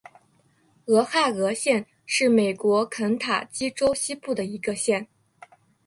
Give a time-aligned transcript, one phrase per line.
[0.87, 5.07] 俄亥俄县是美国肯塔基州西部的一个县。